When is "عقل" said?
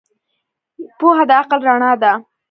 1.41-1.59